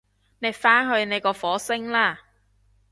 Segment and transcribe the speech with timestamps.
[0.39, 2.21] 你返去你個火星啦